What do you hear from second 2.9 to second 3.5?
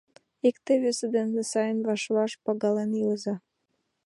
илыза...